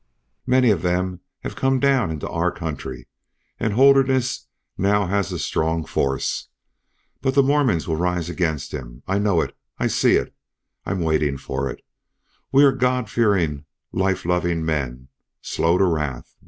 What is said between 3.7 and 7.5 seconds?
Holderness now has a strong force. But the